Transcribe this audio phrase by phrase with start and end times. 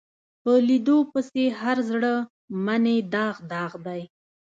[0.43, 2.13] په لیدو پسې هر زړه
[2.65, 4.01] منې داغ داغ دی